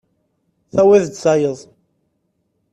Tawiḍ-d 0.73 1.13
tayeḍ. 1.15 1.59